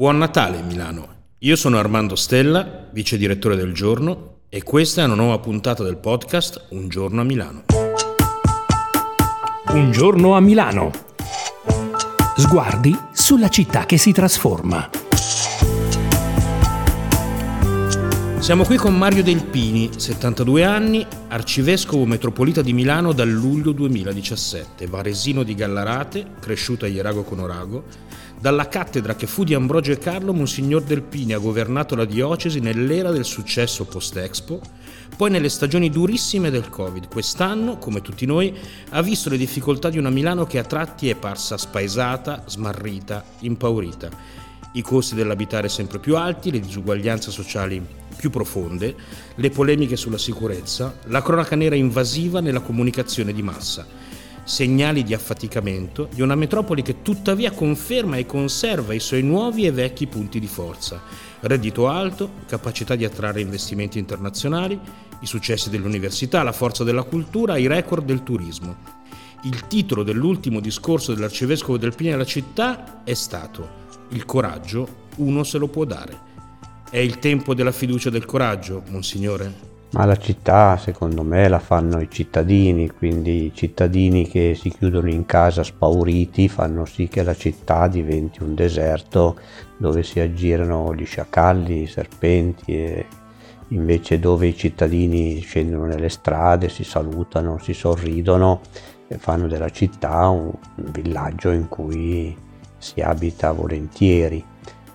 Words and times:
Buon 0.00 0.16
Natale 0.16 0.62
Milano. 0.62 1.08
Io 1.40 1.56
sono 1.56 1.76
Armando 1.76 2.16
Stella, 2.16 2.88
vice 2.90 3.18
direttore 3.18 3.54
del 3.54 3.74
giorno, 3.74 4.44
e 4.48 4.62
questa 4.62 5.02
è 5.02 5.04
una 5.04 5.14
nuova 5.14 5.38
puntata 5.40 5.84
del 5.84 5.98
podcast 5.98 6.68
Un 6.70 6.88
giorno 6.88 7.20
a 7.20 7.24
Milano. 7.24 7.64
Un 9.74 9.90
giorno 9.92 10.36
a 10.36 10.40
Milano. 10.40 10.90
Sguardi 12.34 12.96
sulla 13.12 13.48
città 13.48 13.84
che 13.84 13.98
si 13.98 14.12
trasforma. 14.12 14.88
Siamo 18.38 18.64
qui 18.64 18.78
con 18.78 18.96
Mario 18.96 19.22
Delpini, 19.22 19.90
72 19.94 20.64
anni, 20.64 21.06
arcivescovo 21.28 22.06
metropolita 22.06 22.62
di 22.62 22.72
Milano 22.72 23.12
dal 23.12 23.28
luglio 23.28 23.72
2017, 23.72 24.86
varesino 24.86 25.42
di 25.42 25.54
Gallarate, 25.54 26.24
cresciuto 26.40 26.86
a 26.86 26.88
Ierago 26.88 27.22
Conorago, 27.22 27.84
dalla 28.40 28.68
cattedra 28.68 29.14
che 29.16 29.26
fu 29.26 29.44
di 29.44 29.52
Ambrogio 29.52 29.92
e 29.92 29.98
Carlo, 29.98 30.32
Monsignor 30.32 30.82
Delpini 30.82 31.34
ha 31.34 31.38
governato 31.38 31.94
la 31.94 32.06
diocesi 32.06 32.58
nell'era 32.58 33.10
del 33.10 33.26
successo 33.26 33.84
post-Expo, 33.84 34.60
poi 35.14 35.30
nelle 35.30 35.50
stagioni 35.50 35.90
durissime 35.90 36.48
del 36.48 36.70
Covid. 36.70 37.08
Quest'anno, 37.08 37.76
come 37.76 38.00
tutti 38.00 38.24
noi, 38.24 38.56
ha 38.90 39.02
visto 39.02 39.28
le 39.28 39.36
difficoltà 39.36 39.90
di 39.90 39.98
una 39.98 40.08
Milano 40.08 40.46
che 40.46 40.58
a 40.58 40.64
tratti 40.64 41.10
è 41.10 41.16
parsa 41.16 41.58
spaesata, 41.58 42.44
smarrita, 42.46 43.22
impaurita. 43.40 44.08
I 44.72 44.80
costi 44.80 45.14
dell'abitare 45.14 45.68
sempre 45.68 45.98
più 45.98 46.16
alti, 46.16 46.50
le 46.50 46.60
disuguaglianze 46.60 47.30
sociali 47.30 47.84
più 48.16 48.30
profonde, 48.30 48.96
le 49.34 49.50
polemiche 49.50 49.96
sulla 49.96 50.16
sicurezza, 50.16 50.96
la 51.08 51.20
cronaca 51.20 51.56
nera 51.56 51.74
invasiva 51.74 52.40
nella 52.40 52.60
comunicazione 52.60 53.34
di 53.34 53.42
massa 53.42 54.09
segnali 54.50 55.04
di 55.04 55.14
affaticamento 55.14 56.08
di 56.12 56.22
una 56.22 56.34
metropoli 56.34 56.82
che 56.82 57.02
tuttavia 57.02 57.52
conferma 57.52 58.16
e 58.16 58.26
conserva 58.26 58.92
i 58.92 58.98
suoi 58.98 59.22
nuovi 59.22 59.64
e 59.64 59.70
vecchi 59.70 60.08
punti 60.08 60.40
di 60.40 60.48
forza, 60.48 61.00
reddito 61.42 61.86
alto, 61.86 62.32
capacità 62.46 62.96
di 62.96 63.04
attrarre 63.04 63.40
investimenti 63.40 64.00
internazionali, 64.00 64.78
i 65.20 65.26
successi 65.26 65.70
dell'università, 65.70 66.42
la 66.42 66.50
forza 66.50 66.82
della 66.82 67.04
cultura, 67.04 67.58
i 67.58 67.68
record 67.68 68.04
del 68.04 68.24
turismo. 68.24 68.74
Il 69.44 69.68
titolo 69.68 70.02
dell'ultimo 70.02 70.58
discorso 70.58 71.14
dell'arcivescovo 71.14 71.78
del 71.78 71.94
Pini 71.94 72.12
alla 72.12 72.26
città 72.26 73.04
è 73.04 73.14
stato 73.14 73.78
Il 74.08 74.24
coraggio 74.24 75.06
uno 75.18 75.44
se 75.44 75.58
lo 75.58 75.68
può 75.68 75.84
dare. 75.84 76.28
È 76.90 76.98
il 76.98 77.20
tempo 77.20 77.54
della 77.54 77.70
fiducia 77.70 78.08
e 78.08 78.12
del 78.12 78.24
coraggio, 78.24 78.82
Monsignore? 78.88 79.69
Ma 79.92 80.04
la 80.04 80.16
città 80.16 80.76
secondo 80.76 81.24
me 81.24 81.48
la 81.48 81.58
fanno 81.58 82.00
i 82.00 82.08
cittadini, 82.08 82.90
quindi 82.90 83.46
i 83.46 83.52
cittadini 83.52 84.28
che 84.28 84.54
si 84.54 84.70
chiudono 84.70 85.10
in 85.10 85.26
casa 85.26 85.64
spauriti 85.64 86.48
fanno 86.48 86.84
sì 86.84 87.08
che 87.08 87.24
la 87.24 87.34
città 87.34 87.88
diventi 87.88 88.40
un 88.42 88.54
deserto 88.54 89.36
dove 89.76 90.04
si 90.04 90.20
aggirano 90.20 90.94
gli 90.94 91.04
sciacalli, 91.04 91.82
i 91.82 91.86
serpenti 91.88 92.72
e 92.72 93.06
invece 93.68 94.20
dove 94.20 94.46
i 94.46 94.56
cittadini 94.56 95.40
scendono 95.40 95.86
nelle 95.86 96.08
strade, 96.08 96.68
si 96.68 96.84
salutano, 96.84 97.58
si 97.58 97.72
sorridono 97.72 98.60
e 99.08 99.18
fanno 99.18 99.48
della 99.48 99.70
città 99.70 100.28
un, 100.28 100.52
villaggio 100.76 101.50
in 101.50 101.66
cui 101.66 102.36
si 102.78 103.00
abita 103.00 103.50
volentieri. 103.50 104.49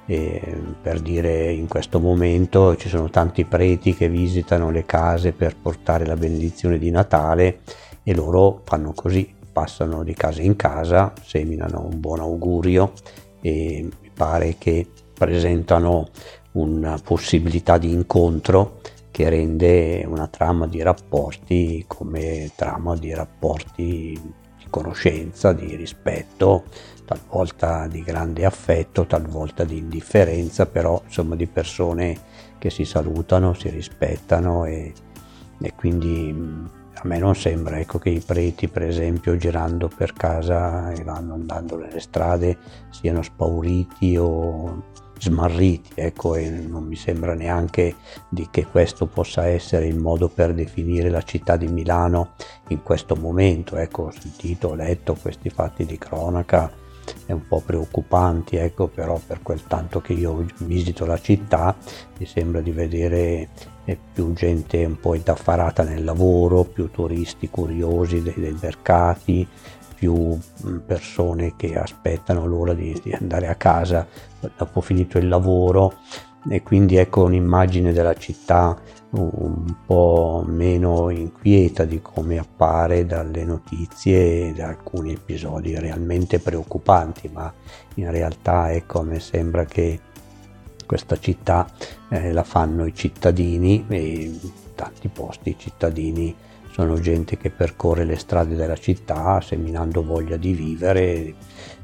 E 0.07 0.61
per 0.81 0.99
dire 0.99 1.51
in 1.51 1.67
questo 1.67 1.99
momento 1.99 2.75
ci 2.75 2.89
sono 2.89 3.09
tanti 3.09 3.43
preti 3.43 3.95
che 3.95 4.07
visitano 4.07 4.69
le 4.69 4.85
case 4.85 5.31
per 5.31 5.55
portare 5.55 6.05
la 6.05 6.15
benedizione 6.15 6.77
di 6.77 6.91
Natale 6.91 7.61
e 8.03 8.13
loro 8.13 8.61
fanno 8.65 8.93
così, 8.93 9.33
passano 9.51 10.03
di 10.03 10.13
casa 10.13 10.41
in 10.41 10.55
casa, 10.55 11.13
seminano 11.23 11.87
un 11.91 11.99
buon 11.99 12.19
augurio 12.19 12.93
e 13.41 13.87
mi 14.01 14.11
pare 14.13 14.55
che 14.59 14.87
presentano 15.13 16.09
una 16.51 16.99
possibilità 17.03 17.77
di 17.77 17.91
incontro 17.91 18.79
che 19.11 19.29
rende 19.29 20.05
una 20.05 20.27
trama 20.27 20.67
di 20.67 20.81
rapporti 20.81 21.85
come 21.87 22.51
trama 22.53 22.97
di 22.97 23.13
rapporti 23.13 24.19
di 24.57 24.65
conoscenza, 24.69 25.53
di 25.53 25.73
rispetto, 25.75 26.65
talvolta 27.05 27.88
di 27.88 28.01
grande 28.01 28.45
affetto, 28.45 29.05
talvolta 29.05 29.63
di 29.63 29.77
indifferenza, 29.77 30.66
però 30.66 31.01
insomma 31.05 31.35
di 31.35 31.47
persone 31.47 32.17
che 32.57 32.69
si 32.69 32.83
salutano, 32.83 33.53
si 33.53 33.69
rispettano 33.69 34.66
e, 34.66 34.93
e 35.59 35.73
quindi 35.75 36.73
a 36.95 37.07
me 37.07 37.17
non 37.19 37.35
sembra 37.35 37.79
ecco, 37.79 37.99
che 37.99 38.09
i 38.09 38.19
preti 38.19 38.67
per 38.67 38.83
esempio 38.83 39.38
girando 39.38 39.89
per 39.95 40.13
casa 40.13 40.91
e 40.91 41.03
vanno 41.03 41.33
andando 41.33 41.77
nelle 41.77 41.99
strade 41.99 42.57
siano 42.89 43.21
spauriti 43.21 44.17
o 44.17 44.83
smarriti 45.19 45.91
ecco, 45.95 46.35
e 46.35 46.49
non 46.49 46.83
mi 46.83 46.95
sembra 46.95 47.33
neanche 47.35 47.95
che 48.49 48.65
questo 48.65 49.05
possa 49.05 49.45
essere 49.45 49.88
il 49.88 49.97
modo 49.97 50.27
per 50.27 50.53
definire 50.53 51.09
la 51.09 51.21
città 51.21 51.57
di 51.57 51.67
Milano 51.67 52.31
in 52.69 52.81
questo 52.81 53.15
momento 53.15 53.77
ecco, 53.77 54.03
ho 54.03 54.11
sentito, 54.11 54.69
ho 54.69 54.75
letto 54.75 55.15
questi 55.15 55.49
fatti 55.49 55.85
di 55.85 55.97
cronaca 55.97 56.83
è 57.25 57.31
un 57.31 57.47
po' 57.47 57.61
preoccupanti, 57.66 58.55
ecco, 58.55 58.88
però 58.88 59.19
per 59.25 59.41
quel 59.41 59.63
tanto 59.63 60.01
che 60.01 60.13
io 60.13 60.45
visito 60.59 61.05
la 61.05 61.19
città 61.19 61.75
mi 62.17 62.25
sembra 62.25 62.61
di 62.61 62.71
vedere 62.71 63.49
eh, 63.85 63.97
più 64.13 64.33
gente 64.33 64.83
un 64.83 64.99
po' 64.99 65.15
indaffarata 65.15 65.83
nel 65.83 66.03
lavoro, 66.03 66.63
più 66.63 66.89
turisti 66.89 67.49
curiosi 67.49 68.21
dei, 68.21 68.33
dei 68.35 68.57
mercati, 68.59 69.47
più 69.95 70.38
mm, 70.38 70.77
persone 70.85 71.53
che 71.55 71.77
aspettano 71.77 72.45
l'ora 72.45 72.73
di, 72.73 72.99
di 73.01 73.11
andare 73.13 73.47
a 73.47 73.55
casa 73.55 74.07
dopo 74.55 74.81
finito 74.81 75.17
il 75.17 75.27
lavoro. 75.27 75.94
E 76.47 76.61
quindi 76.61 76.97
ecco 76.97 77.23
un'immagine 77.23 77.91
della 77.91 78.13
città 78.13 78.79
un 79.17 79.75
po' 79.85 80.43
meno 80.47 81.09
inquieta 81.09 81.85
di 81.85 82.01
come 82.01 82.37
appare 82.37 83.05
dalle 83.05 83.45
notizie 83.45 84.49
e 84.49 84.53
da 84.53 84.67
alcuni 84.67 85.13
episodi 85.13 85.77
realmente 85.79 86.39
preoccupanti, 86.39 87.29
ma 87.31 87.51
in 87.95 88.11
realtà 88.11 88.71
ecco 88.71 88.99
a 88.99 89.03
me 89.03 89.19
sembra 89.19 89.65
che 89.65 89.99
questa 90.85 91.17
città 91.17 91.67
eh, 92.09 92.31
la 92.31 92.43
fanno 92.43 92.85
i 92.85 92.93
cittadini 92.93 93.85
e 93.87 93.99
in 93.99 94.39
tanti 94.75 95.07
posti 95.07 95.49
i 95.49 95.57
cittadini 95.57 96.35
sono 96.75 96.99
gente 96.99 97.37
che 97.37 97.51
percorre 97.51 98.03
le 98.03 98.17
strade 98.17 98.53
della 98.53 98.75
città 98.75 99.39
seminando 99.39 100.03
voglia 100.03 100.35
di 100.35 100.51
vivere. 100.51 101.33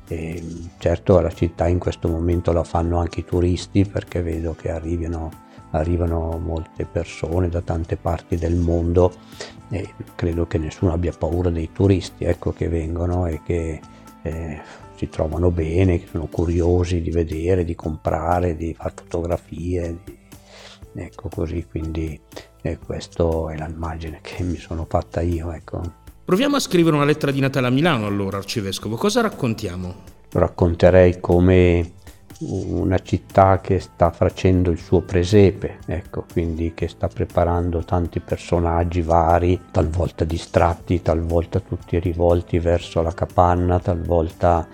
E 0.05 0.43
certo 0.77 1.21
la 1.21 1.31
città 1.31 1.69
in 1.69 1.79
questo 1.79 2.09
momento 2.09 2.51
la 2.51 2.65
fanno 2.65 2.99
anche 2.99 3.21
i 3.21 3.25
turisti 3.25 3.85
perché 3.85 4.21
vedo 4.21 4.53
che 4.53 4.69
arrivano, 4.69 5.31
arrivano 5.71 6.37
molte 6.37 6.85
persone 6.85 7.49
da 7.49 7.61
tante 7.61 7.97
parti 7.97 8.35
del 8.37 8.55
mondo 8.55 9.13
e 9.69 9.93
credo 10.15 10.47
che 10.47 10.57
nessuno 10.57 10.93
abbia 10.93 11.13
paura 11.17 11.49
dei 11.49 11.71
turisti 11.71 12.25
ecco, 12.25 12.51
che 12.51 12.67
vengono 12.67 13.25
e 13.25 13.41
che 13.43 13.79
eh, 14.23 14.61
si 14.95 15.09
trovano 15.09 15.49
bene, 15.49 15.99
che 15.99 16.07
sono 16.11 16.27
curiosi 16.27 17.01
di 17.01 17.09
vedere, 17.09 17.63
di 17.63 17.73
comprare, 17.73 18.55
di 18.55 18.73
fare 18.73 18.93
fotografie. 18.95 19.97
Di, 20.03 20.17
ecco 20.93 21.29
così, 21.29 21.65
quindi 21.67 22.19
eh, 22.61 22.77
questa 22.77 23.23
è 23.51 23.55
l'immagine 23.55 24.19
che 24.21 24.43
mi 24.43 24.57
sono 24.57 24.85
fatta 24.87 25.21
io. 25.21 25.51
Ecco. 25.51 25.81
Proviamo 26.23 26.57
a 26.57 26.59
scrivere 26.59 26.95
una 26.95 27.05
lettera 27.05 27.31
di 27.31 27.39
Natale 27.39 27.67
a 27.67 27.71
Milano 27.71 28.05
allora, 28.05 28.37
Arcivescovo. 28.37 28.95
Cosa 28.95 29.21
raccontiamo? 29.21 29.95
Racconterei 30.31 31.19
come 31.19 31.93
una 32.39 32.99
città 32.99 33.59
che 33.59 33.79
sta 33.79 34.11
facendo 34.11 34.71
il 34.71 34.77
suo 34.77 35.01
presepe, 35.01 35.79
ecco, 35.85 36.25
quindi 36.31 36.73
che 36.73 36.87
sta 36.87 37.07
preparando 37.07 37.83
tanti 37.83 38.19
personaggi 38.19 39.01
vari, 39.01 39.59
talvolta 39.71 40.23
distratti, 40.23 41.01
talvolta 41.01 41.59
tutti 41.59 41.99
rivolti 41.99 42.59
verso 42.59 43.01
la 43.01 43.13
capanna, 43.13 43.79
talvolta 43.79 44.67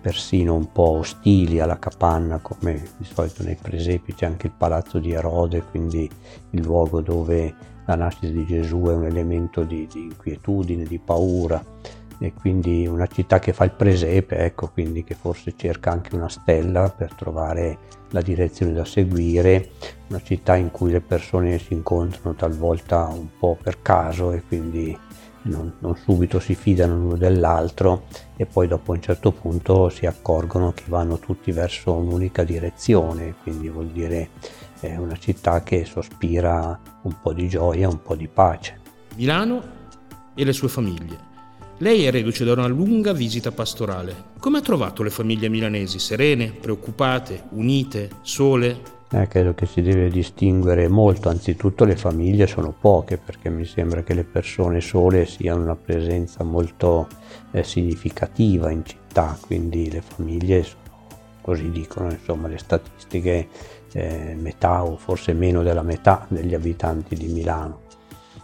persino 0.00 0.56
un 0.56 0.72
po' 0.72 0.98
ostili 0.98 1.60
alla 1.60 1.78
capanna, 1.78 2.38
come 2.38 2.82
di 2.96 3.04
solito 3.04 3.44
nei 3.44 3.56
presepi 3.60 4.14
c'è 4.14 4.26
anche 4.26 4.48
il 4.48 4.54
palazzo 4.56 4.98
di 4.98 5.12
Erode, 5.12 5.62
quindi 5.62 6.10
il 6.50 6.60
luogo 6.60 7.00
dove 7.00 7.54
la 7.86 7.94
nascita 7.94 8.28
di 8.28 8.44
Gesù 8.44 8.82
è 8.82 8.94
un 8.94 9.04
elemento 9.04 9.62
di, 9.62 9.86
di 9.90 10.02
inquietudine, 10.02 10.84
di 10.84 10.98
paura 10.98 11.64
e 12.22 12.32
quindi 12.32 12.86
una 12.86 13.08
città 13.08 13.40
che 13.40 13.52
fa 13.52 13.64
il 13.64 13.72
presepe, 13.72 14.36
ecco, 14.38 14.68
quindi 14.68 15.02
che 15.02 15.14
forse 15.14 15.54
cerca 15.56 15.90
anche 15.90 16.14
una 16.14 16.28
stella 16.28 16.88
per 16.88 17.14
trovare 17.14 17.78
la 18.10 18.22
direzione 18.22 18.72
da 18.72 18.84
seguire, 18.84 19.70
una 20.06 20.22
città 20.22 20.54
in 20.54 20.70
cui 20.70 20.92
le 20.92 21.00
persone 21.00 21.58
si 21.58 21.72
incontrano 21.72 22.36
talvolta 22.36 23.06
un 23.06 23.26
po' 23.36 23.58
per 23.60 23.82
caso 23.82 24.30
e 24.30 24.42
quindi 24.46 24.96
non, 25.44 25.72
non 25.80 25.96
subito 25.96 26.38
si 26.38 26.54
fidano 26.54 26.96
l'uno 26.96 27.16
dell'altro 27.16 28.04
e 28.36 28.46
poi 28.46 28.68
dopo 28.68 28.92
un 28.92 29.02
certo 29.02 29.32
punto 29.32 29.88
si 29.88 30.06
accorgono 30.06 30.72
che 30.72 30.84
vanno 30.86 31.18
tutti 31.18 31.50
verso 31.50 31.92
un'unica 31.92 32.44
direzione, 32.44 33.34
quindi 33.42 33.68
vuol 33.68 33.88
dire 33.88 34.28
è 34.78 34.94
una 34.96 35.16
città 35.16 35.64
che 35.64 35.84
sospira 35.84 36.78
un 37.02 37.16
po' 37.20 37.32
di 37.32 37.48
gioia, 37.48 37.88
un 37.88 38.00
po' 38.00 38.14
di 38.14 38.28
pace. 38.28 38.78
Milano 39.16 39.60
e 40.34 40.44
le 40.44 40.52
sue 40.52 40.68
famiglie. 40.68 41.30
Lei 41.82 42.04
è 42.04 42.12
reduce 42.12 42.44
da 42.44 42.52
una 42.52 42.68
lunga 42.68 43.12
visita 43.12 43.50
pastorale. 43.50 44.14
Come 44.38 44.58
ha 44.58 44.60
trovato 44.60 45.02
le 45.02 45.10
famiglie 45.10 45.48
milanesi? 45.48 45.98
Serene, 45.98 46.52
preoccupate, 46.52 47.46
unite, 47.54 48.08
sole? 48.20 48.80
Eh, 49.10 49.26
credo 49.26 49.52
che 49.52 49.66
si 49.66 49.82
deve 49.82 50.08
distinguere 50.08 50.86
molto, 50.86 51.28
anzitutto 51.28 51.84
le 51.84 51.96
famiglie 51.96 52.46
sono 52.46 52.72
poche 52.72 53.18
perché 53.18 53.50
mi 53.50 53.64
sembra 53.64 54.04
che 54.04 54.14
le 54.14 54.22
persone 54.22 54.80
sole 54.80 55.26
siano 55.26 55.60
una 55.62 55.74
presenza 55.74 56.44
molto 56.44 57.08
eh, 57.50 57.64
significativa 57.64 58.70
in 58.70 58.84
città, 58.84 59.36
quindi 59.44 59.90
le 59.90 60.02
famiglie 60.02 60.62
sono, 60.62 61.00
così 61.40 61.68
dicono 61.68 62.12
insomma 62.12 62.46
le 62.46 62.58
statistiche, 62.58 63.48
eh, 63.90 64.36
metà 64.38 64.84
o 64.84 64.96
forse 64.96 65.32
meno 65.32 65.64
della 65.64 65.82
metà 65.82 66.26
degli 66.28 66.54
abitanti 66.54 67.16
di 67.16 67.26
Milano. 67.26 67.80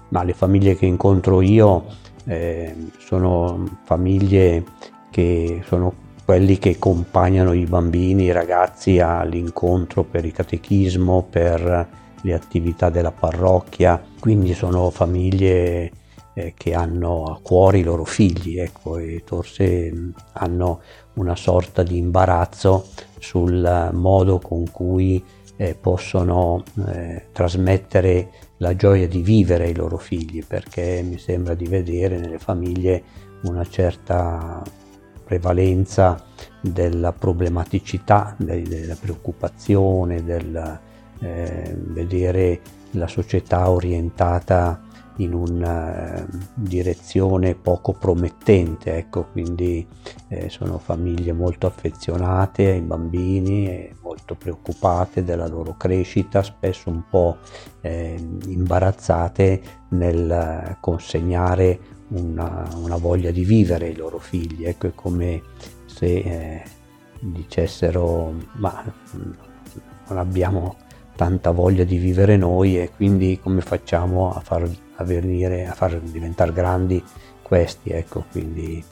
Ma 0.09 0.25
le 0.25 0.33
famiglie 0.33 0.75
che 0.75 0.87
incontro 0.87 1.41
io 1.41 2.07
eh, 2.29 2.75
sono 2.99 3.81
famiglie 3.85 4.65
che 5.11 5.63
sono 5.67 6.07
quelli 6.25 6.59
che 6.59 6.77
accompagnano 6.77 7.55
i 7.55 7.65
bambini, 7.65 8.25
i 8.25 8.33
ragazzi 8.33 9.01
all'incontro 9.01 10.05
per 10.05 10.27
il 10.27 10.33
catechismo, 10.33 11.27
per 11.29 11.89
le 12.21 12.35
attività 12.35 12.91
della 12.91 13.13
parrocchia, 13.13 14.03
quindi 14.21 14.53
sono 14.53 14.91
famiglie 14.91 15.91
eh, 16.35 16.53
che 16.55 16.75
hanno 16.75 17.25
a 17.25 17.39
cuore 17.41 17.79
i 17.79 17.83
loro 17.83 18.05
figli, 18.05 18.59
ecco, 18.59 18.99
e 18.99 19.23
forse 19.25 20.13
hanno 20.35 20.81
una 21.15 21.35
sorta 21.35 21.83
di 21.83 21.97
imbarazzo 21.97 22.89
sul 23.19 23.91
modo 23.93 24.39
con 24.39 24.71
cui 24.71 25.25
eh, 25.57 25.75
possono 25.75 26.63
eh, 26.89 27.29
trasmettere 27.33 28.31
la 28.59 28.77
gioia 28.77 29.09
di 29.09 29.23
vivere 29.23 29.65
ai 29.65 29.75
loro 29.75 29.97
figli, 29.99 30.45
perché 30.45 31.03
mi 31.03 31.19
sembra 31.19 31.55
di 31.55 31.67
vedere 31.67 32.19
nelle 32.19 32.39
famiglie 32.39 33.03
una 33.43 33.65
certa 33.65 34.63
prevalenza 35.25 36.25
della 36.61 37.13
problematicità, 37.13 38.35
della 38.39 38.97
preoccupazione, 38.99 40.25
del 40.25 40.81
eh, 41.21 41.77
vedere 41.77 42.61
la 42.93 43.07
società 43.07 43.71
orientata 43.71 44.83
in 45.19 45.33
una 45.33 46.17
eh, 46.17 46.27
direzione 46.55 47.55
poco 47.55 47.93
promettente, 47.93 48.97
ecco, 48.97 49.27
quindi 49.33 49.87
eh, 50.29 50.49
sono 50.49 50.79
famiglie 50.79 51.33
molto 51.33 51.67
affezionate 51.67 52.71
ai 52.71 52.81
bambini 52.81 53.69
e 53.69 53.95
molto 54.03 54.35
preoccupate 54.35 55.25
della 55.25 55.47
loro 55.47 55.77
crescita, 55.77 56.43
spesso 56.43 56.91
un 56.91 57.03
po' 57.09 57.39
eh, 57.81 58.17
imbarazzate 58.47 59.63
nel 59.91 60.77
consegnare 60.81 61.97
una, 62.09 62.69
una, 62.77 62.97
voglia 62.97 63.31
di 63.31 63.45
vivere 63.45 63.87
ai 63.87 63.97
loro 63.97 64.19
figli, 64.19 64.65
ecco 64.65 64.87
è 64.87 64.93
come 64.95 65.43
se 65.87 66.07
eh, 66.07 66.63
dicessero 67.21 68.33
ma 68.55 68.83
non 70.09 70.19
abbiamo 70.19 70.77
tanta 71.17 71.51
voglia 71.51 71.85
di 71.85 71.99
vivere 71.99 72.37
noi 72.37 72.79
e 72.79 72.91
quindi 72.95 73.41
come 73.43 73.61
facciamo 73.61 74.33
a 74.33 74.41
far 74.41 74.71
avvenire, 74.99 75.67
a 75.67 75.75
far 75.75 75.99
diventare 76.01 76.53
grandi 76.53 77.03
questi, 77.43 77.91
ecco 77.91 78.25
quindi 78.31 78.85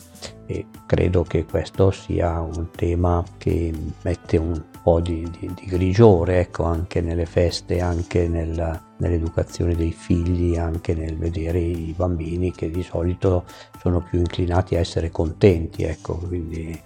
e 0.47 0.67
credo 0.87 1.25
che 1.25 1.44
questo 1.44 1.91
sia 1.91 2.41
un 2.41 2.70
tema 2.70 3.23
che 3.37 3.73
mette 4.03 4.37
un 4.37 4.62
po' 4.81 5.00
di, 5.00 5.29
di, 5.38 5.53
di 5.53 5.67
grigiore 5.67 6.38
ecco, 6.38 6.62
anche 6.62 7.00
nelle 7.00 7.26
feste, 7.26 7.81
anche 7.81 8.29
nel, 8.29 8.81
nell'educazione 8.99 9.75
dei 9.75 9.91
figli, 9.91 10.56
anche 10.56 10.94
nel 10.94 11.19
vedere 11.19 11.58
i 11.58 11.93
bambini 11.97 12.53
che 12.53 12.70
di 12.70 12.85
solito 12.85 13.44
sono 13.81 14.00
più 14.00 14.20
inclinati 14.20 14.76
a 14.76 14.79
essere 14.79 15.11
contenti, 15.11 15.82
ecco, 15.82 16.17
quindi 16.17 16.81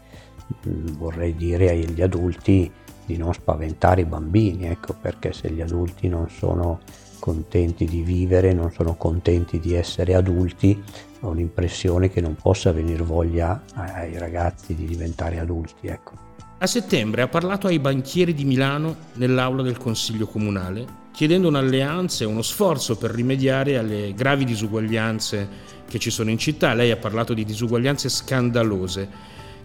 mh, 0.62 0.70
mm, 0.70 0.87
vorrei 0.96 1.37
dire 1.37 1.70
agli 1.70 2.00
adulti 2.00 2.72
di 3.05 3.17
non 3.19 3.34
spaventare 3.34 4.00
i 4.00 4.06
bambini, 4.06 4.69
ecco, 4.69 4.94
perché 4.99 5.34
se 5.34 5.50
gli 5.50 5.61
adulti 5.61 6.08
non 6.08 6.31
sono 6.31 6.81
contenti 7.20 7.84
di 7.84 8.02
vivere, 8.02 8.52
non 8.52 8.72
sono 8.72 8.96
contenti 8.96 9.61
di 9.61 9.75
essere 9.75 10.14
adulti, 10.14 10.82
ho 11.20 11.32
l'impressione 11.32 12.11
che 12.11 12.20
non 12.20 12.34
possa 12.34 12.72
venire 12.72 13.05
voglia 13.05 13.62
ai 13.75 14.19
ragazzi 14.19 14.75
di 14.75 14.87
diventare 14.87 15.38
adulti. 15.38 15.87
Ecco. 15.87 16.12
A 16.58 16.67
settembre 16.67 17.22
ha 17.22 17.28
parlato 17.28 17.69
ai 17.69 17.78
banchieri 17.78 18.34
di 18.34 18.44
Milano 18.44 18.96
nell'aula 19.14 19.62
del 19.62 19.78
Consiglio 19.78 20.26
Comunale 20.26 20.99
chiedendo 21.12 21.49
un'alleanza 21.49 22.25
e 22.25 22.26
uno 22.26 22.43
sforzo 22.43 22.96
per 22.96 23.11
rimediare 23.11 23.76
alle 23.76 24.14
gravi 24.14 24.44
disuguaglianze 24.44 25.49
che 25.87 25.99
ci 25.99 26.11
sono 26.11 26.31
in 26.31 26.38
città. 26.38 26.72
Lei 26.72 26.90
ha 26.90 26.96
parlato 26.96 27.34
di 27.34 27.44
disuguaglianze 27.44 28.08
scandalose. 28.08 29.08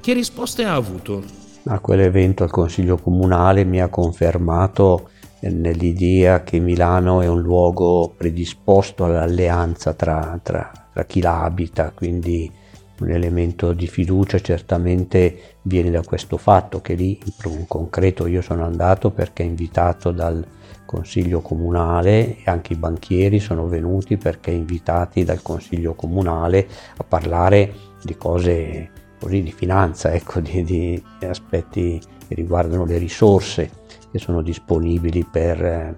Che 0.02 0.14
risposte 0.14 0.66
ha 0.66 0.74
avuto? 0.74 1.24
A 1.68 1.80
quell'evento 1.80 2.44
al 2.44 2.52
Consiglio 2.52 2.98
Comunale 2.98 3.64
mi 3.64 3.82
ha 3.82 3.88
confermato 3.88 5.12
nell'idea 5.50 6.44
che 6.44 6.60
Milano 6.60 7.22
è 7.22 7.28
un 7.28 7.42
luogo 7.42 8.14
predisposto 8.16 9.06
all'alleanza 9.06 9.94
tra, 9.94 10.40
tra, 10.42 10.72
tra 10.94 11.06
chi 11.06 11.22
la 11.22 11.44
abita, 11.44 11.92
quindi 11.92 12.52
un 13.00 13.10
elemento 13.10 13.74
di 13.74 13.88
fiducia 13.88 14.40
certamente 14.40 15.58
viene 15.64 15.92
da 15.92 16.02
questo 16.02 16.38
fatto 16.38 16.80
che 16.82 16.94
lì 16.94 17.20
in 17.44 17.68
concreto 17.68 18.26
io 18.26 18.42
sono 18.42 18.64
andato 18.64 19.12
perché 19.12 19.44
invitato 19.44 20.12
dal 20.12 20.46
consiglio 20.86 21.42
comunale 21.42 22.38
e 22.38 22.44
anche 22.46 22.74
i 22.74 22.78
banchieri 22.78 23.40
sono 23.40 23.68
venuti 23.68 24.18
perché 24.18 24.52
invitati 24.52 25.26
dal 25.26 25.42
consiglio 25.42 25.94
comunale 25.94 26.68
a 26.96 27.04
parlare 27.04 27.74
di 28.02 28.16
cose 28.16 28.92
così 29.20 29.42
di 29.42 29.52
finanza, 29.52 30.14
ecco, 30.14 30.40
di, 30.40 30.64
di 30.64 31.04
aspetti 31.26 32.00
che 32.28 32.36
riguardano 32.36 32.86
le 32.86 32.98
risorse 32.98 33.84
che 34.16 34.22
sono 34.22 34.42
disponibili 34.42 35.28
per 35.30 35.62
eh, 35.62 35.96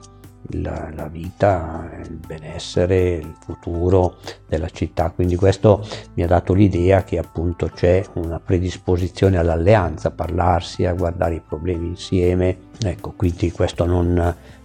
la, 0.60 0.90
la, 0.92 1.08
vita, 1.08 1.88
il 2.04 2.16
benessere, 2.16 3.18
il 3.18 3.36
futuro 3.40 4.18
della 4.48 4.70
città. 4.70 5.12
Quindi 5.12 5.36
questo 5.36 5.88
mi 6.16 6.24
ha 6.24 6.28
dato 6.28 6.54
l'idea 6.54 7.04
che 7.04 7.20
appunto 7.20 7.68
c'è 7.68 8.04
una 8.14 8.40
predisposizione 8.40 9.38
all'alleanza, 9.38 10.08
a 10.08 10.12
parlarsi, 10.12 10.84
a 10.86 10.94
guardare 10.94 11.36
i 11.36 11.44
problemi 11.48 11.90
insieme. 11.90 12.58
Ecco, 12.84 13.14
quindi 13.16 13.52
questo 13.52 13.86
non 13.86 14.18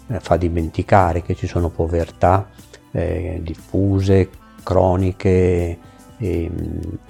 eh, 0.06 0.20
fa 0.20 0.38
dimenticare 0.38 1.20
che 1.20 1.34
ci 1.34 1.46
sono 1.46 1.68
povertà 1.68 2.48
eh, 2.90 3.38
diffuse, 3.42 4.30
croniche 4.62 5.78
e, 6.16 6.50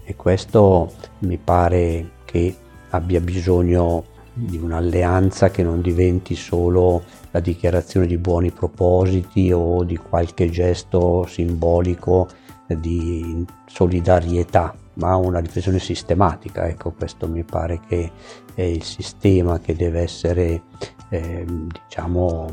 e 0.02 0.16
questo 0.16 0.92
mi 1.20 1.36
pare 1.36 2.10
che 2.24 2.56
abbia 2.90 3.20
bisogno 3.20 4.10
di 4.34 4.56
un'alleanza 4.56 5.50
che 5.50 5.62
non 5.62 5.80
diventi 5.80 6.34
solo 6.34 7.02
la 7.30 7.40
dichiarazione 7.40 8.06
di 8.06 8.18
buoni 8.18 8.50
propositi 8.50 9.52
o 9.52 9.84
di 9.84 9.96
qualche 9.96 10.48
gesto 10.50 11.26
simbolico 11.26 12.28
di 12.66 13.44
solidarietà, 13.66 14.74
ma 14.94 15.16
una 15.16 15.38
riflessione 15.38 15.78
sistematica. 15.78 16.66
Ecco, 16.66 16.92
questo 16.92 17.28
mi 17.28 17.44
pare 17.44 17.80
che 17.86 18.10
è 18.54 18.62
il 18.62 18.82
sistema 18.82 19.60
che 19.60 19.74
deve 19.74 20.00
essere 20.00 20.62
eh, 21.10 21.44
diciamo, 21.46 22.48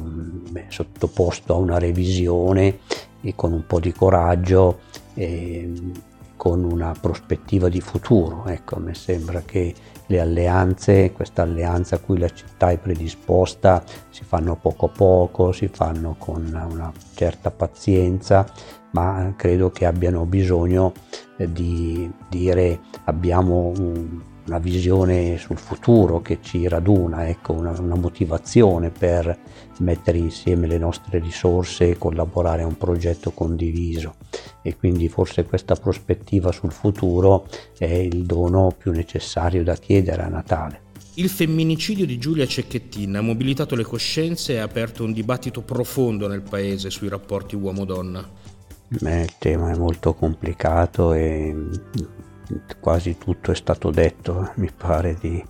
sottoposto 0.68 1.54
a 1.54 1.58
una 1.58 1.78
revisione 1.78 2.80
e 3.22 3.34
con 3.36 3.54
un 3.54 3.66
po' 3.66 3.80
di 3.80 3.94
coraggio. 3.94 4.80
Eh, 5.14 5.72
con 6.40 6.64
una 6.64 6.96
prospettiva 6.98 7.68
di 7.68 7.82
futuro. 7.82 8.46
Ecco, 8.46 8.80
mi 8.80 8.96
sembra 8.96 9.42
che 9.42 9.76
le 10.06 10.22
alleanze, 10.22 11.12
questa 11.12 11.42
alleanza 11.42 11.98
a 11.98 12.00
cui 12.00 12.18
la 12.18 12.30
città 12.30 12.70
è 12.70 12.78
predisposta, 12.78 13.84
si 14.10 14.24
fanno 14.24 14.56
poco 14.56 14.86
a 14.86 14.90
poco, 14.90 15.52
si 15.52 15.68
fanno 15.68 16.16
con 16.18 16.46
una 16.46 16.94
certa 17.14 17.52
pazienza, 17.52 18.46
ma 18.92 19.34
credo 19.36 19.70
che 19.72 19.86
abbiano 19.86 20.26
bisogno 20.26 20.94
eh, 21.36 21.52
di 21.52 22.10
dire 22.30 22.80
abbiamo 23.04 23.74
un, 23.78 24.22
una 24.50 24.58
visione 24.58 25.38
sul 25.38 25.58
futuro 25.58 26.22
che 26.22 26.40
ci 26.42 26.68
raduna, 26.68 27.30
ecco, 27.30 27.54
una, 27.54 27.72
una, 27.80 27.96
motivazione 27.96 28.90
per 28.90 29.38
mettere 29.78 30.18
insieme 30.18 30.66
le 30.66 30.80
nostre 30.80 31.20
risorse 31.20 31.90
e 31.90 31.98
collaborare 31.98 32.64
a 32.64 32.66
un 32.66 32.76
progetto 32.76 33.30
condiviso. 33.30 34.16
E 34.64 34.76
quindi 34.76 35.08
forse 35.08 35.46
questa 35.46 35.76
prospettiva 35.76 36.52
sul 36.52 36.72
futuro 36.72 37.48
è 37.78 37.86
il 37.86 38.26
dono 38.26 38.74
più 38.76 38.92
necessario 38.92 39.64
da 39.64 39.76
chiedere 39.76 40.24
a 40.24 40.28
Natale. 40.28 40.82
Il 41.14 41.30
femminicidio 41.30 42.06
di 42.06 42.18
Giulia 42.18 42.48
Cecchettin 42.48 43.16
ha 43.16 43.22
mobilitato 43.22 43.76
le 43.76 43.84
coscienze 43.84 44.54
e 44.54 44.58
ha 44.58 44.64
aperto 44.64 45.04
un 45.04 45.14
dibattito 45.14 45.62
profondo 45.62 46.28
nel 46.28 46.42
paese 46.42 46.90
sui 46.90 47.08
rapporti 47.08 47.56
uomo-donna. 47.56 48.28
Beh, 48.88 49.22
il 49.22 49.34
tema 49.38 49.72
è 49.72 49.78
molto 49.78 50.16
complicato 50.16 51.14
e 51.14 51.56
quasi 52.80 53.18
tutto 53.18 53.52
è 53.52 53.56
stato 53.56 53.90
detto, 53.92 54.52
mi 54.56 54.70
pare, 54.76 55.18
di, 55.20 55.44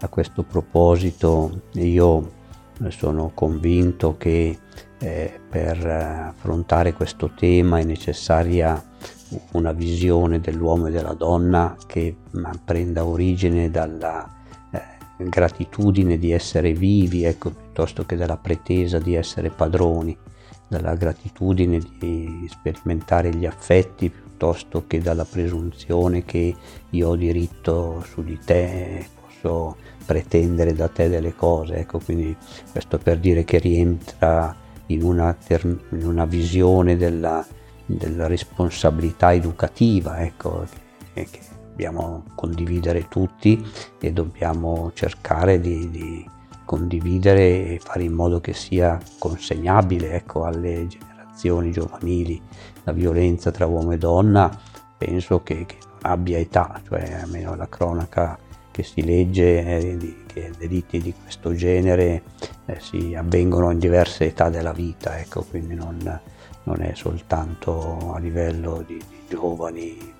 a 0.00 0.08
questo 0.08 0.42
proposito. 0.42 1.62
Io 1.74 2.32
sono 2.88 3.30
convinto 3.34 4.16
che 4.16 4.58
eh, 4.98 5.40
per 5.48 5.86
affrontare 5.86 6.92
questo 6.92 7.32
tema 7.34 7.78
è 7.78 7.84
necessaria 7.84 8.82
una 9.52 9.72
visione 9.72 10.40
dell'uomo 10.40 10.86
e 10.86 10.90
della 10.90 11.14
donna 11.14 11.76
che 11.86 12.16
prenda 12.64 13.04
origine 13.04 13.70
dalla 13.70 14.28
eh, 14.70 15.28
gratitudine 15.28 16.18
di 16.18 16.30
essere 16.30 16.72
vivi, 16.72 17.24
ecco, 17.24 17.50
piuttosto 17.50 18.04
che 18.04 18.16
dalla 18.16 18.36
pretesa 18.36 18.98
di 18.98 19.14
essere 19.14 19.50
padroni, 19.50 20.16
dalla 20.68 20.94
gratitudine 20.94 21.80
di 21.98 22.46
sperimentare 22.48 23.34
gli 23.34 23.46
affetti 23.46 24.12
piuttosto 24.36 24.84
che 24.86 25.00
dalla 25.00 25.24
presunzione 25.24 26.24
che 26.24 26.54
io 26.90 27.08
ho 27.08 27.16
diritto 27.16 28.04
su 28.06 28.22
di 28.22 28.38
te, 28.44 29.06
posso 29.18 29.76
pretendere 30.04 30.74
da 30.74 30.88
te 30.88 31.08
delle 31.08 31.34
cose. 31.34 31.76
Ecco, 31.76 32.00
quindi 32.00 32.36
questo 32.70 32.98
per 32.98 33.18
dire 33.18 33.44
che 33.44 33.58
rientra 33.58 34.54
in 34.88 35.02
una, 35.02 35.32
ter- 35.32 35.64
in 35.64 36.06
una 36.06 36.26
visione 36.26 36.98
della, 36.98 37.44
della, 37.86 38.26
responsabilità 38.26 39.32
educativa, 39.32 40.20
ecco, 40.20 40.66
che, 41.14 41.26
che, 41.30 41.40
dobbiamo 41.70 42.24
condividere 42.34 43.06
tutti 43.08 43.62
e 43.98 44.12
dobbiamo 44.12 44.92
cercare 44.94 45.60
di, 45.60 45.90
di, 45.90 46.34
condividere 46.64 47.74
e 47.74 47.80
fare 47.80 48.02
in 48.02 48.12
modo 48.12 48.40
che 48.40 48.52
sia 48.52 49.00
consegnabile 49.18 50.14
ecco, 50.14 50.44
alle 50.44 50.86
generazioni 50.88 51.15
giovanili 51.70 52.40
la 52.84 52.92
violenza 52.92 53.50
tra 53.50 53.66
uomo 53.66 53.92
e 53.92 53.98
donna, 53.98 54.50
penso 54.96 55.42
che, 55.42 55.66
che 55.66 55.76
abbia 56.02 56.38
età, 56.38 56.80
cioè 56.86 57.20
almeno 57.22 57.54
la 57.54 57.68
cronaca 57.68 58.38
che 58.70 58.82
si 58.82 59.02
legge 59.04 59.64
eh, 59.64 59.96
di, 59.96 60.24
che 60.26 60.50
delitti 60.58 61.00
di 61.00 61.14
questo 61.20 61.54
genere 61.54 62.22
eh, 62.66 62.78
si 62.80 63.14
avvengono 63.14 63.70
in 63.70 63.78
diverse 63.78 64.26
età 64.26 64.50
della 64.50 64.72
vita, 64.72 65.18
ecco, 65.18 65.42
quindi 65.42 65.74
non, 65.74 66.20
non 66.64 66.82
è 66.82 66.92
soltanto 66.94 68.12
a 68.12 68.18
livello 68.18 68.82
di, 68.86 68.96
di 68.96 69.20
giovani 69.28 70.14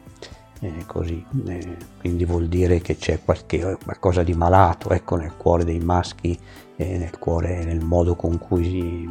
eh, 0.61 0.85
così, 0.87 1.23
eh, 1.47 1.77
quindi 1.99 2.25
vuol 2.25 2.49
dire 2.49 2.81
che 2.81 2.97
c'è 2.97 3.21
qualche, 3.23 3.77
qualcosa 3.83 4.23
di 4.23 4.33
malato 4.33 4.91
ecco, 4.91 5.17
nel 5.17 5.37
cuore 5.37 5.65
dei 5.65 5.81
maschi 5.81 6.39
e 6.77 6.99
nel, 6.99 7.19
cuore, 7.19 7.65
nel 7.65 7.85
modo 7.85 8.17
con 8.17 8.39
cui 8.39 9.07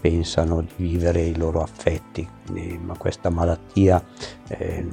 pensano 0.00 0.62
di 0.62 0.72
vivere 0.76 1.22
i 1.22 1.36
loro 1.36 1.62
affetti, 1.62 2.26
Quindi, 2.46 2.78
ma 2.78 2.96
questa 2.96 3.30
malattia 3.30 4.02
eh, 4.48 4.86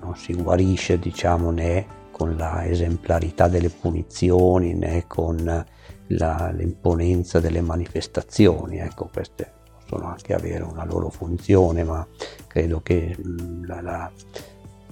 non 0.00 0.16
si 0.16 0.34
guarisce 0.34 0.98
diciamo 0.98 1.50
né 1.50 2.02
con 2.10 2.36
la 2.36 2.64
esemplarità 2.66 3.48
delle 3.48 3.70
punizioni 3.70 4.74
né 4.74 5.04
con 5.06 5.64
la, 6.08 6.50
l'imponenza 6.50 7.40
delle 7.40 7.60
manifestazioni, 7.60 8.78
ecco 8.78 9.08
queste 9.12 9.62
possono 9.84 10.08
anche 10.08 10.34
avere 10.34 10.64
una 10.64 10.84
loro 10.84 11.08
funzione, 11.10 11.84
ma 11.84 12.06
credo 12.46 12.80
che 12.82 13.16
la, 13.64 13.80
la, 13.80 14.10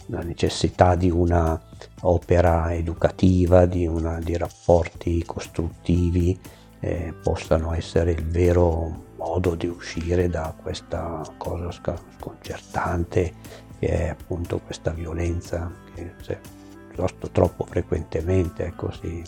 la 0.06 0.20
necessità 0.20 0.94
di 0.94 1.10
una 1.10 1.60
opera 2.02 2.74
educativa, 2.74 3.66
di, 3.66 3.86
una, 3.86 4.18
di 4.20 4.36
rapporti 4.36 5.24
costruttivi 5.24 6.38
eh, 6.80 7.14
possano 7.22 7.72
essere 7.72 8.12
il 8.12 8.26
vero 8.26 9.10
modo 9.22 9.54
di 9.54 9.68
uscire 9.68 10.28
da 10.28 10.52
questa 10.60 11.22
cosa 11.36 11.70
sconcertante 11.70 13.34
che 13.78 13.88
è 13.88 14.08
appunto 14.08 14.58
questa 14.58 14.90
violenza 14.90 15.70
che 15.94 16.14
se, 16.20 16.40
piuttosto 16.88 17.30
troppo 17.30 17.64
frequentemente 17.64 18.72
così 18.76 19.22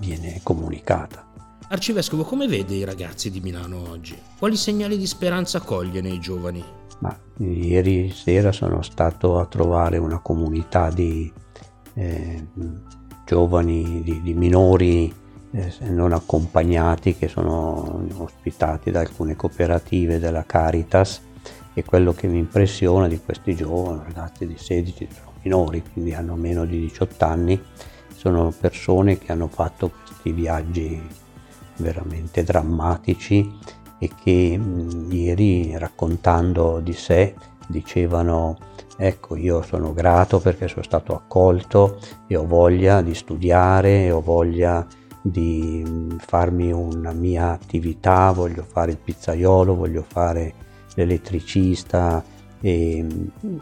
viene 0.00 0.40
comunicata. 0.42 1.26
Arcivescovo, 1.70 2.24
come 2.24 2.46
vede 2.46 2.74
i 2.74 2.84
ragazzi 2.84 3.30
di 3.30 3.40
Milano 3.40 3.90
oggi? 3.90 4.18
Quali 4.38 4.56
segnali 4.56 4.96
di 4.96 5.06
speranza 5.06 5.60
coglie 5.60 6.00
nei 6.00 6.18
giovani? 6.18 6.64
Ma 7.00 7.16
ieri 7.36 8.10
sera 8.10 8.52
sono 8.52 8.80
stato 8.82 9.38
a 9.38 9.46
trovare 9.46 9.98
una 9.98 10.18
comunità 10.18 10.90
di 10.90 11.30
eh, 11.94 12.46
giovani, 13.26 14.02
di, 14.02 14.22
di 14.22 14.34
minori 14.34 15.14
non 15.80 16.12
accompagnati 16.12 17.16
che 17.16 17.28
sono 17.28 18.06
ospitati 18.16 18.90
da 18.90 19.00
alcune 19.00 19.34
cooperative 19.36 20.18
della 20.18 20.44
Caritas 20.44 21.22
e 21.72 21.84
quello 21.84 22.12
che 22.12 22.26
mi 22.26 22.38
impressiona 22.38 23.08
di 23.08 23.20
questi 23.24 23.54
giovani, 23.54 24.02
ragazzi 24.04 24.46
di 24.46 24.56
16, 24.58 25.08
sono 25.10 25.32
minori, 25.42 25.82
quindi 25.92 26.12
hanno 26.12 26.34
meno 26.34 26.64
di 26.64 26.80
18 26.80 27.24
anni, 27.24 27.62
sono 28.14 28.52
persone 28.58 29.18
che 29.18 29.32
hanno 29.32 29.46
fatto 29.48 29.90
questi 29.90 30.32
viaggi 30.32 31.00
veramente 31.76 32.42
drammatici 32.42 33.50
e 33.98 34.10
che 34.22 34.56
mh, 34.56 35.08
ieri 35.10 35.76
raccontando 35.78 36.80
di 36.80 36.92
sé 36.92 37.34
dicevano 37.66 38.56
ecco 38.96 39.36
io 39.36 39.62
sono 39.62 39.92
grato 39.92 40.40
perché 40.40 40.66
sono 40.66 40.82
stato 40.82 41.14
accolto 41.14 41.98
e 42.26 42.36
ho 42.36 42.46
voglia 42.46 43.00
di 43.02 43.14
studiare 43.14 44.10
ho 44.10 44.20
voglia 44.20 44.84
di 45.30 46.16
farmi 46.18 46.72
una 46.72 47.12
mia 47.12 47.50
attività, 47.50 48.30
voglio 48.32 48.64
fare 48.66 48.92
il 48.92 48.98
pizzaiolo, 48.98 49.74
voglio 49.74 50.04
fare 50.06 50.52
l'elettricista 50.94 52.22
e, 52.60 53.06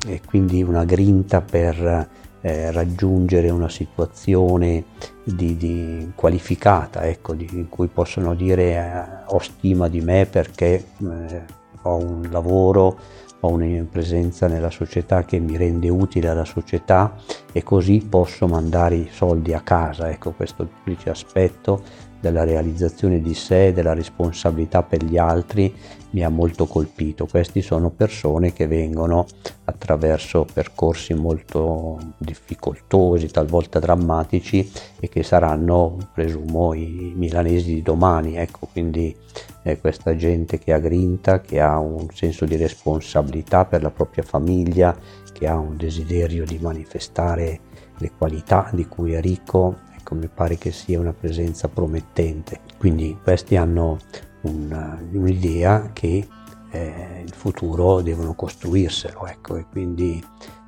e 0.06 0.20
quindi 0.24 0.62
una 0.62 0.84
grinta 0.84 1.40
per 1.40 2.08
eh, 2.40 2.70
raggiungere 2.70 3.50
una 3.50 3.68
situazione 3.68 4.84
di, 5.24 5.56
di 5.56 6.12
qualificata, 6.14 7.04
ecco, 7.04 7.34
di, 7.34 7.48
in 7.52 7.68
cui 7.68 7.88
possono 7.88 8.34
dire 8.34 8.74
eh, 8.74 9.24
ho 9.26 9.38
stima 9.40 9.88
di 9.88 10.00
me 10.00 10.26
perché 10.26 10.84
eh, 10.98 11.44
ho 11.86 11.96
un 11.96 12.28
lavoro, 12.30 12.98
ho 13.40 13.48
una 13.48 13.84
presenza 13.90 14.46
nella 14.46 14.70
società 14.70 15.24
che 15.24 15.38
mi 15.38 15.56
rende 15.56 15.88
utile 15.88 16.28
alla 16.28 16.44
società 16.44 17.14
e 17.52 17.62
così 17.62 18.06
posso 18.08 18.46
mandare 18.46 18.96
i 18.96 19.08
soldi 19.10 19.52
a 19.52 19.60
casa. 19.60 20.10
Ecco 20.10 20.32
questo 20.32 20.64
duplice 20.64 21.10
aspetto 21.10 21.82
della 22.26 22.44
realizzazione 22.44 23.20
di 23.20 23.34
sé, 23.34 23.72
della 23.72 23.94
responsabilità 23.94 24.82
per 24.82 25.04
gli 25.04 25.16
altri 25.16 25.72
mi 26.10 26.24
ha 26.24 26.28
molto 26.28 26.66
colpito. 26.66 27.26
Questi 27.26 27.62
sono 27.62 27.90
persone 27.90 28.52
che 28.52 28.66
vengono 28.66 29.26
attraverso 29.64 30.46
percorsi 30.52 31.14
molto 31.14 32.14
difficoltosi, 32.18 33.28
talvolta 33.28 33.78
drammatici 33.78 34.70
e 34.98 35.08
che 35.08 35.22
saranno, 35.22 35.96
presumo, 36.12 36.74
i 36.74 37.12
milanesi 37.14 37.74
di 37.74 37.82
domani. 37.82 38.36
Ecco, 38.36 38.68
quindi 38.72 39.14
è 39.62 39.78
questa 39.78 40.16
gente 40.16 40.58
che 40.58 40.72
ha 40.72 40.78
grinta, 40.78 41.40
che 41.40 41.60
ha 41.60 41.78
un 41.78 42.08
senso 42.12 42.44
di 42.44 42.56
responsabilità 42.56 43.66
per 43.66 43.82
la 43.82 43.90
propria 43.90 44.24
famiglia, 44.24 44.96
che 45.32 45.46
ha 45.46 45.56
un 45.56 45.76
desiderio 45.76 46.44
di 46.44 46.58
manifestare 46.58 47.60
le 47.98 48.10
qualità 48.16 48.70
di 48.72 48.86
cui 48.86 49.12
è 49.12 49.20
ricco 49.20 49.84
ecco, 50.06 50.14
mi 50.14 50.28
pare 50.32 50.56
che 50.56 50.70
sia 50.70 51.00
una 51.00 51.12
presenza 51.12 51.66
promettente. 51.66 52.60
Quindi 52.78 53.18
questi 53.20 53.56
hanno 53.56 53.98
una, 54.42 54.96
un'idea 55.10 55.90
che 55.92 56.28
eh, 56.70 57.22
il 57.24 57.32
futuro 57.34 58.00
devono 58.02 58.34
costruirselo, 58.34 59.26
ecco, 59.26 59.56
e 59.56 59.66
quindi 59.68 60.22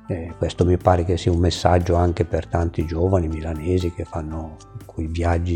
eh, 0.09 0.33
questo 0.39 0.65
mi 0.65 0.75
pare 0.77 1.05
che 1.05 1.17
sia 1.17 1.31
un 1.31 1.37
messaggio 1.37 1.93
anche 1.93 2.25
per 2.25 2.47
tanti 2.47 2.83
giovani 2.83 3.27
milanesi 3.27 3.93
che 3.93 4.05
fanno 4.05 4.57
quei 4.85 5.05
viaggi 5.05 5.55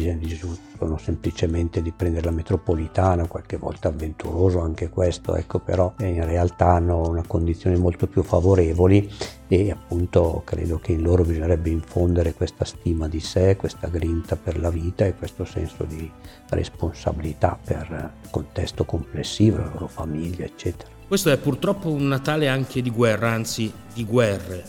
sono 0.77 0.97
semplicemente 0.99 1.81
di 1.81 1.91
prendere 1.91 2.25
la 2.25 2.31
metropolitana, 2.31 3.25
qualche 3.25 3.57
volta 3.57 3.87
avventuroso 3.87 4.59
anche 4.59 4.89
questo, 4.89 5.35
ecco, 5.35 5.57
però 5.59 5.93
eh, 5.97 6.07
in 6.07 6.23
realtà 6.23 6.67
hanno 6.67 7.01
una 7.01 7.23
condizione 7.25 7.77
molto 7.77 8.05
più 8.05 8.21
favorevoli 8.21 9.11
e 9.47 9.71
appunto 9.71 10.43
credo 10.45 10.77
che 10.77 10.91
in 10.91 11.01
loro 11.01 11.23
bisognerebbe 11.23 11.71
infondere 11.71 12.33
questa 12.33 12.63
stima 12.63 13.07
di 13.07 13.19
sé, 13.19 13.55
questa 13.55 13.87
grinta 13.87 14.35
per 14.35 14.59
la 14.59 14.69
vita 14.69 15.03
e 15.03 15.15
questo 15.15 15.45
senso 15.45 15.83
di 15.83 16.09
responsabilità 16.49 17.57
per 17.61 18.13
il 18.21 18.29
contesto 18.29 18.85
complessivo, 18.85 19.57
la 19.57 19.69
loro 19.73 19.87
famiglia, 19.87 20.45
eccetera. 20.45 20.92
Questo 21.07 21.29
è 21.29 21.37
purtroppo 21.37 21.89
un 21.89 22.07
Natale 22.07 22.47
anche 22.47 22.81
di 22.81 22.89
guerra, 22.89 23.31
anzi 23.31 23.71
di 23.93 24.05
guerre. 24.05 24.63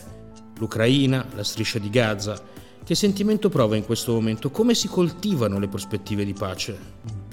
L'Ucraina, 0.57 1.25
la 1.35 1.43
striscia 1.43 1.79
di 1.79 1.89
Gaza. 1.89 2.39
Che 2.83 2.95
sentimento 2.95 3.49
prova 3.49 3.75
in 3.75 3.83
questo 3.83 4.13
momento? 4.13 4.51
Come 4.51 4.75
si 4.75 4.87
coltivano 4.87 5.57
le 5.57 5.67
prospettive 5.67 6.23
di 6.23 6.33
pace? 6.33 6.77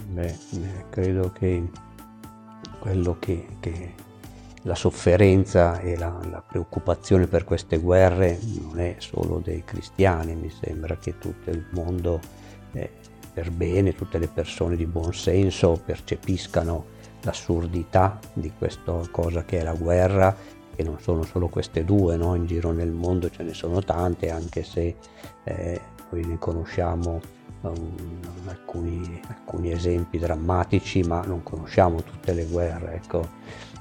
Beh, 0.08 0.26
eh, 0.26 0.84
credo 0.88 1.30
che 1.30 1.68
quello 2.78 3.16
che, 3.18 3.46
che 3.60 3.94
la 4.62 4.74
sofferenza 4.74 5.80
e 5.80 5.96
la, 5.96 6.18
la, 6.30 6.42
preoccupazione 6.42 7.26
per 7.26 7.44
queste 7.44 7.78
guerre 7.78 8.38
non 8.60 8.80
è 8.80 8.96
solo 8.98 9.40
dei 9.44 9.62
cristiani, 9.64 10.34
mi 10.34 10.50
sembra 10.50 10.96
che 10.96 11.18
tutto 11.18 11.50
il 11.50 11.64
mondo 11.70 12.20
eh, 12.72 12.90
per 13.32 13.50
bene, 13.50 13.94
tutte 13.94 14.18
le 14.18 14.28
persone 14.28 14.76
di 14.76 14.86
buon 14.86 15.12
senso 15.12 15.80
percepiscano 15.84 17.00
l'assurdità 17.22 18.18
di 18.32 18.52
questa 18.56 19.00
cosa 19.10 19.44
che 19.44 19.60
è 19.60 19.62
la 19.62 19.74
guerra, 19.74 20.34
che 20.74 20.82
non 20.82 20.98
sono 21.00 21.22
solo 21.22 21.48
queste 21.48 21.84
due, 21.84 22.16
no? 22.16 22.34
in 22.34 22.46
giro 22.46 22.72
nel 22.72 22.90
mondo 22.90 23.30
ce 23.30 23.42
ne 23.42 23.54
sono 23.54 23.80
tante, 23.82 24.30
anche 24.30 24.62
se 24.62 24.96
eh, 25.44 25.80
noi 26.10 26.24
ne 26.24 26.38
conosciamo 26.38 27.20
um, 27.62 27.94
alcuni, 28.46 29.20
alcuni, 29.28 29.72
esempi 29.72 30.18
drammatici, 30.18 31.02
ma 31.02 31.22
non 31.24 31.42
conosciamo 31.42 32.02
tutte 32.02 32.32
le 32.32 32.44
guerre. 32.44 32.94
Ecco. 32.94 33.28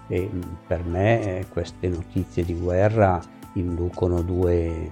e 0.08 0.30
mm, 0.32 0.42
per 0.68 0.84
me 0.84 1.40
eh, 1.40 1.46
queste 1.48 1.88
notizie 1.88 2.44
di 2.44 2.54
guerra 2.54 3.22
inducono 3.54 4.22
due, 4.22 4.92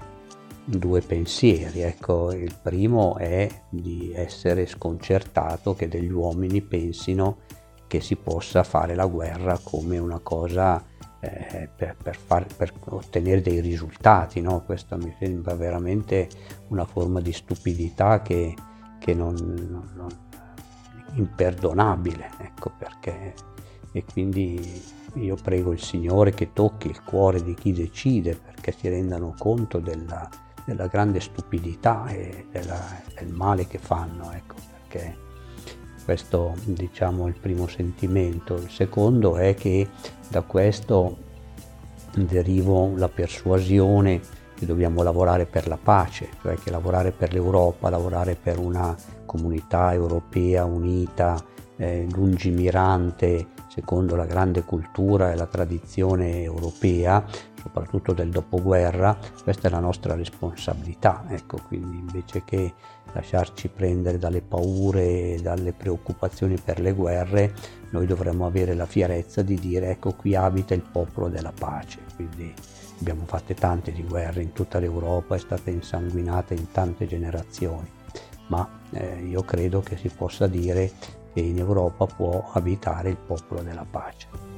due 0.64 1.02
pensieri. 1.02 1.82
Ecco, 1.82 2.32
il 2.32 2.56
primo 2.62 3.18
è 3.18 3.50
di 3.70 4.12
essere 4.14 4.66
sconcertato 4.66 5.76
che 5.76 5.88
degli 5.88 6.12
uomini 6.12 6.62
pensino 6.62 7.38
che 7.90 8.02
si 8.02 8.16
possa 8.16 8.64
fare 8.64 8.94
la 8.94 9.08
guerra 9.08 9.60
come 9.64 9.98
una 9.98 10.20
cosa 10.20 10.82
eh, 11.20 11.68
per, 11.76 11.96
per, 12.02 12.16
far, 12.16 12.46
per, 12.56 12.72
ottenere 12.86 13.42
dei 13.42 13.60
risultati. 13.62 14.42
No? 14.42 14.62
Questa 14.62 14.96
mi 14.96 15.14
sembra 15.18 15.56
veramente 15.56 16.30
una 16.68 16.86
forma 16.86 17.20
di 17.20 17.34
stupidità 17.34 18.22
che, 18.22 18.54
che 19.00 19.14
non, 19.16 19.34
non, 19.34 19.90
non 19.96 20.28
imperdonabile, 21.16 22.30
ecco 22.38 22.72
perché 22.78 23.34
e 23.92 24.06
quindi 24.06 24.84
io 25.16 25.36
prego 25.42 25.72
il 25.72 25.82
Signore 25.82 26.32
che 26.32 26.54
tocchi 26.54 26.90
il 26.90 27.04
cuore 27.04 27.42
di 27.42 27.56
chi 27.56 27.74
decide 27.74 28.36
perché 28.36 28.72
si 28.72 28.88
rendano 28.88 29.34
conto 29.36 29.80
della, 29.80 30.30
della 30.64 30.86
grande 30.86 31.20
stupidità 31.20 32.06
e 32.10 32.46
della, 32.52 32.80
del 33.18 33.34
male 33.34 33.66
che 33.66 33.80
fanno, 33.80 34.32
ecco 34.32 34.54
perché 34.72 35.28
questo 36.10 36.56
diciamo 36.64 37.28
il 37.28 37.36
primo 37.40 37.68
sentimento. 37.68 38.56
Il 38.56 38.72
secondo 38.72 39.38
è 39.38 39.54
che 39.54 39.88
da 40.28 40.42
questo 40.42 41.18
derivo 42.16 42.94
la 42.96 43.10
persuasione 43.10 44.20
che 44.56 44.66
dobbiamo 44.66 45.04
lavorare 45.04 45.46
per 45.46 45.68
la 45.68 45.78
pace, 45.78 46.30
cioè 46.42 46.56
che 46.56 46.72
lavorare 46.72 47.12
per 47.12 47.32
l'Europa, 47.32 47.92
lavorare 47.92 48.34
per 48.34 48.58
una 48.58 48.96
comunità 49.28 49.94
europea 49.94 50.66
unita, 50.66 51.40
eh, 51.78 52.08
lungimirante, 52.10 53.50
secondo 53.68 54.16
la 54.16 54.26
grande 54.26 54.64
cultura 54.64 55.32
e 55.32 55.36
la 55.36 55.46
tradizione 55.46 56.42
europea, 56.42 57.24
soprattutto 57.60 58.14
del 58.14 58.30
dopoguerra, 58.30 59.18
questa 59.44 59.68
è 59.68 59.72
la 59.72 59.80
nostra 59.80 60.16
responsabilità. 60.16 61.26
Ecco, 61.28 61.60
quindi 61.68 61.98
invece 61.98 62.44
che 62.44 62.74
lasciarci 63.14 63.70
prendere 63.70 64.18
dalle 64.18 64.42
paure 64.42 65.34
e 65.34 65.40
dalle 65.42 65.74
preoccupazioni 65.74 66.56
per 66.64 66.80
le 66.80 66.94
guerre, 66.94 67.54
noi 67.92 68.06
dovremmo 68.06 68.46
avere 68.46 68.74
la 68.74 68.86
fierezza 68.86 69.42
di 69.42 69.56
dire 69.56 69.90
ecco 69.90 70.14
qui 70.14 70.36
abita 70.36 70.74
il 70.74 70.82
popolo 70.82 71.28
della 71.28 71.54
pace. 71.58 72.00
Quindi 72.16 72.54
abbiamo 73.00 73.26
fatte 73.26 73.54
tante 73.54 73.92
di 73.92 74.04
guerre 74.04 74.42
in 74.42 74.54
tutta 74.54 74.80
l'Europa, 74.80 75.36
è 75.36 75.40
stata 75.40 75.70
insanguinata 75.70 76.54
in 76.54 76.72
tante 76.72 77.08
generazioni, 77.08 77.90
ma 78.48 78.68
eh, 78.92 79.24
io 79.24 79.44
credo 79.44 79.82
che 79.82 79.98
si 79.98 80.10
possa 80.10 80.48
dire 80.48 80.92
che 81.34 81.42
in 81.42 81.58
Europa 81.58 82.06
può 82.06 82.50
abitare 82.54 83.10
il 83.10 83.18
popolo 83.18 83.62
della 83.62 83.86
pace. 83.90 84.49